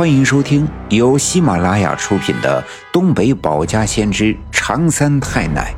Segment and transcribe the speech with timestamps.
[0.00, 5.74] 欢迎收听由喜马拉雅出品的《东北保家先知长三太奶》，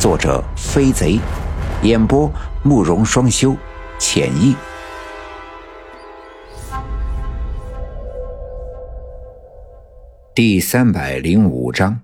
[0.00, 1.20] 作者飞贼，
[1.84, 2.28] 演播
[2.64, 3.54] 慕容双修，
[4.00, 4.56] 浅意。
[10.34, 12.00] 第三百零五章：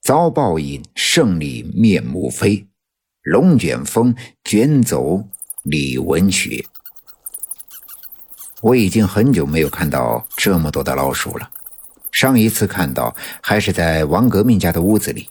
[0.00, 2.64] 遭报应，胜利面目非，
[3.24, 4.14] 龙卷风
[4.44, 5.24] 卷走
[5.64, 6.64] 李文学。
[8.60, 11.50] 我已经很久没有看到这么多的老鼠了。
[12.12, 15.28] 上一次看到还是在王革命家的屋子里，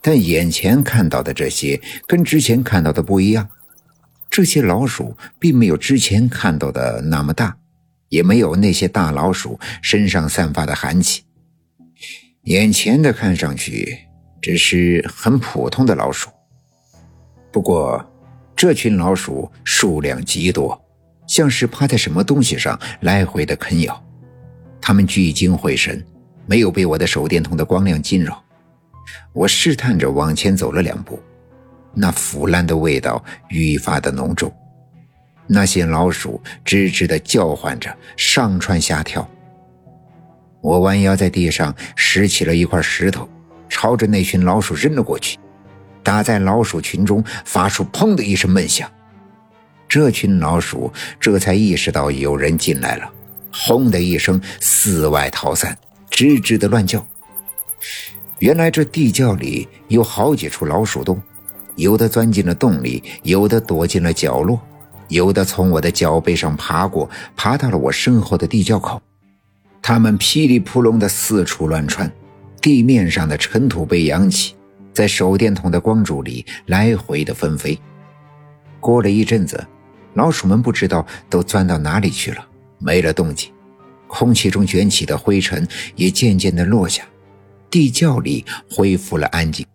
[0.00, 3.48] 但眼前看到的这些跟之前看到的不一样。
[4.30, 7.56] 这些老鼠并没有之前看到的那么大，
[8.08, 11.24] 也没有那些大老鼠身上散发的寒气。
[12.44, 13.98] 眼前的看上去
[14.40, 16.30] 只是很普通的老鼠，
[17.50, 18.04] 不过
[18.54, 20.80] 这群老鼠数量极多。
[21.26, 24.02] 像是趴在什么东西上来回的啃咬，
[24.80, 26.04] 他们聚精会神，
[26.46, 28.42] 没有被我的手电筒的光亮惊扰。
[29.32, 31.20] 我试探着往前走了两步，
[31.94, 34.52] 那腐烂的味道愈发的浓重。
[35.46, 39.28] 那些老鼠吱吱的叫唤着，上蹿下跳。
[40.60, 43.28] 我弯腰在地上拾起了一块石头，
[43.68, 45.38] 朝着那群老鼠扔了过去，
[46.02, 48.88] 打在老鼠群中，发出“砰”的一声闷响。
[49.92, 50.90] 这群老鼠
[51.20, 53.12] 这才意识到有人进来了，
[53.52, 55.76] 轰的一声四外逃散，
[56.10, 57.06] 吱吱的乱叫。
[58.38, 61.20] 原来这地窖里有好几处老鼠洞，
[61.76, 64.58] 有的钻进了洞里，有的躲进了角落，
[65.08, 68.98] 有的从我的脚背上爬过，爬到了我身后的地窖口。
[69.82, 72.10] 它们噼里扑隆的四处乱窜，
[72.62, 74.54] 地面上的尘土被扬起，
[74.94, 77.78] 在手电筒的光柱里来回的纷飞。
[78.80, 79.62] 过了一阵子。
[80.14, 82.46] 老鼠们不知道都钻到哪里去了，
[82.78, 83.50] 没了动静，
[84.06, 85.66] 空气中卷起的灰尘
[85.96, 87.06] 也渐渐的落下，
[87.70, 89.66] 地窖里恢复了安静。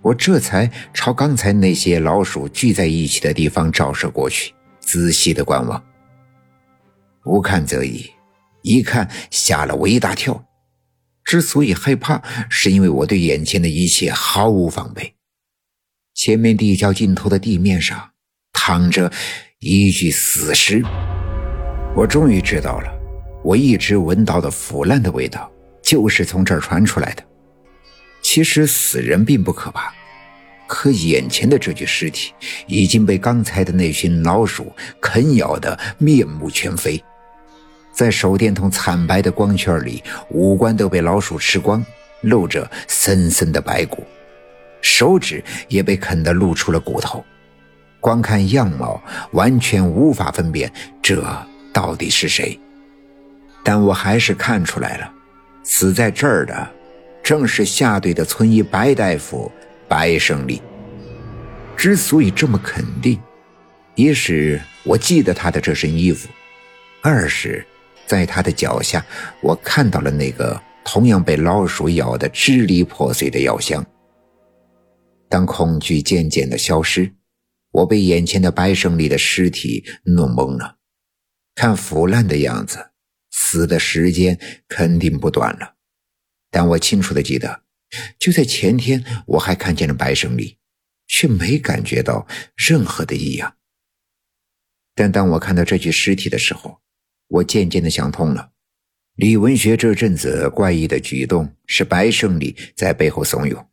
[0.00, 5.82] 我这才朝刚才那些老鼠聚在一起的地方照射过去，仔细的观望。
[7.22, 8.10] 不看则已，
[8.62, 10.44] 一看吓了我一大跳。
[11.24, 15.14] 之所以害怕，是因为我对眼前的一切毫无防备。
[16.14, 18.10] 前面地窖尽头的地面上
[18.52, 19.12] 躺着。
[19.60, 20.82] 一具死尸，
[21.96, 22.92] 我终于知道了，
[23.42, 25.50] 我一直闻到的腐烂的味道，
[25.82, 27.22] 就是从这儿传出来的。
[28.20, 29.90] 其实死人并不可怕，
[30.66, 32.34] 可眼前的这具尸体
[32.66, 34.70] 已经被刚才的那群老鼠
[35.00, 37.02] 啃咬得面目全非，
[37.90, 41.82] 在手电筒惨白的光圈里，五官都被老鼠吃光，
[42.20, 44.04] 露着森森的白骨，
[44.82, 47.24] 手指也被啃得露出了骨头。
[48.04, 50.70] 光看样貌，完全无法分辨
[51.00, 51.26] 这
[51.72, 52.60] 到底是谁，
[53.64, 55.10] 但我还是看出来了，
[55.62, 56.70] 死在这儿的
[57.22, 59.50] 正是下队的村医白大夫
[59.88, 60.60] 白胜利。
[61.78, 63.18] 之所以这么肯定，
[63.94, 66.28] 一是我记得他的这身衣服，
[67.00, 67.66] 二是，
[68.06, 69.02] 在他的脚下，
[69.40, 73.82] 我看到了那个同样被老鼠咬得支离破碎的药箱。
[75.30, 77.10] 当恐惧渐渐的消失。
[77.74, 80.78] 我被眼前的白胜利的尸体弄懵了，
[81.56, 82.90] 看腐烂的样子，
[83.32, 85.74] 死的时间肯定不短了。
[86.52, 87.64] 但我清楚的记得，
[88.16, 90.58] 就在前天，我还看见了白胜利，
[91.08, 93.56] 却没感觉到任何的异样。
[94.94, 96.80] 但当我看到这具尸体的时候，
[97.26, 98.52] 我渐渐的想通了：
[99.16, 103.66] 李文学这阵子怪异的举动，是白胜利在背后怂恿，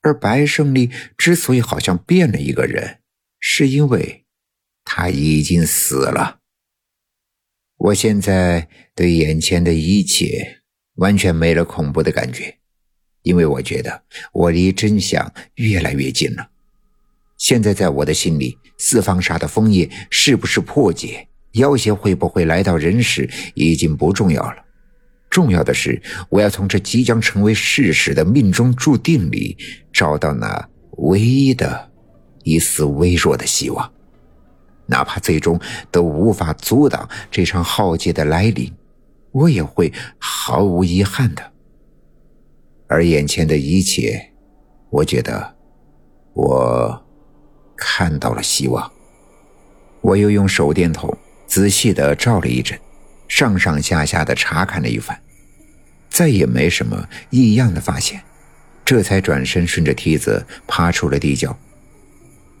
[0.00, 3.00] 而白胜利之所以好像变了一个人。
[3.48, 4.24] 是因为
[4.84, 6.40] 他已经死了。
[7.76, 10.62] 我现在对眼前的一切
[10.96, 12.58] 完全没了恐怖的感觉，
[13.22, 14.02] 因为我觉得
[14.32, 16.50] 我离真相越来越近了。
[17.38, 24.56] 现在在我的心里，四方沙的枫叶是不是破解，妖邪会不会来到人世，已经不重要了。
[25.30, 29.56] 重要的是，我要从这即将成为事实的命中注定里
[29.92, 31.85] 找到那唯一的。
[32.46, 33.92] 一丝微弱的希望，
[34.86, 35.60] 哪怕最终
[35.90, 38.72] 都无法阻挡这场浩劫的来临，
[39.32, 41.52] 我也会毫无遗憾的。
[42.86, 44.30] 而眼前的一切，
[44.90, 45.56] 我觉得
[46.34, 47.04] 我
[47.76, 48.92] 看到了希望。
[50.00, 51.12] 我又用手电筒
[51.48, 52.78] 仔细的照了一阵，
[53.26, 55.20] 上上下下的查看了一番，
[56.08, 58.22] 再也没什么异样的发现，
[58.84, 61.58] 这才转身顺着梯子爬出了地窖。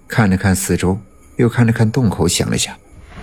[0.08, 0.98] 看了看四周，
[1.36, 2.74] 又看了看洞口，想了想，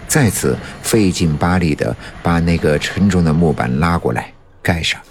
[0.07, 5.01] 再次费劲巴力的把那个沉重的木板拉过来，盖上，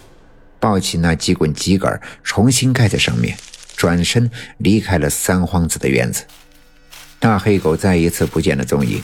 [0.60, 3.36] 抱起那几棍秸秆，重新盖在上面，
[3.76, 6.24] 转身离开了三皇子的院子。
[7.18, 9.02] 大黑狗再一次不见了踪影，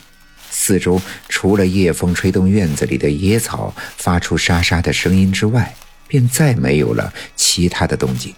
[0.50, 5.74] 四周除了夜风吹动院子里的野草发出沙沙的声音之外，
[6.06, 8.34] 便再没有了其他的动静。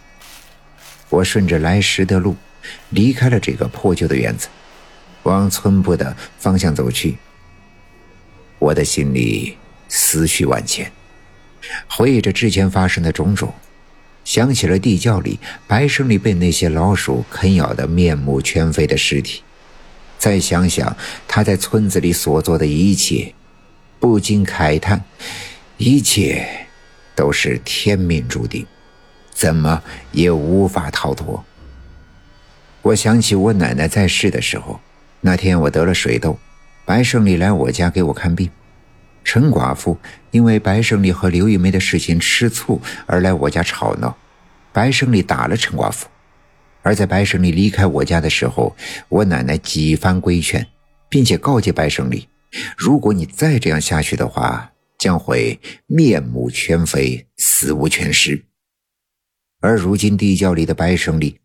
[1.08, 2.36] 我顺着来时的路，
[2.90, 4.48] 离开了这个破旧的院子，
[5.22, 7.16] 往村部的方向走去。
[8.58, 9.56] 我的心里
[9.88, 10.90] 思绪万千。
[11.88, 13.52] 回忆着之前发生的种种，
[14.24, 19.42] 想起了地窖里白胜利被那些老鼠啃咬得面目全非的尸体，
[20.18, 20.96] 再想想
[21.28, 23.34] 他在村子里所做的一切，
[23.98, 25.04] 不禁慨叹：
[25.76, 26.66] 一切
[27.14, 28.66] 都是天命注定，
[29.32, 29.82] 怎么
[30.12, 31.44] 也无法逃脱。
[32.82, 34.80] 我想起我奶奶在世的时候，
[35.20, 36.38] 那天我得了水痘，
[36.86, 38.50] 白胜利来我家给我看病。
[39.22, 39.98] 陈寡妇
[40.30, 44.16] 因为白胜利和刘玉梅的事情吃醋而来我家吵闹，
[44.72, 46.06] 白胜利打了陈寡妇。
[46.82, 48.74] 而在白胜利离开我家的时候，
[49.10, 50.66] 我奶奶几番规劝，
[51.10, 52.28] 并且告诫白胜利：
[52.78, 58.42] 如果你再这样下去的话，将会面目全非，死无全尸。
[59.60, 61.39] 而如今地窖里的白胜利，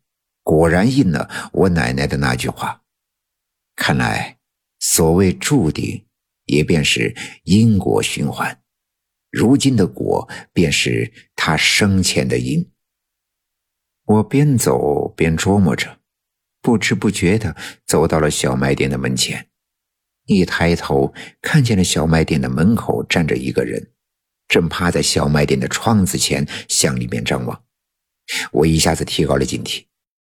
[0.45, 2.83] 果然应了我奶奶的那句话。
[3.75, 4.37] 看来，
[4.79, 6.05] 所谓注定。
[6.45, 7.15] 也便是
[7.45, 8.61] 因果循环，
[9.31, 12.69] 如今的果便是他生前的因。
[14.05, 16.01] 我边走边琢磨着，
[16.61, 17.57] 不知不觉的
[17.87, 19.49] 走到了小卖店的门前。
[20.27, 23.91] 一抬头，看见了小卖店的门口站着一个人，
[24.47, 27.63] 正趴在小卖店的窗子前向里面张望。
[28.51, 29.85] 我一下子提高了警惕，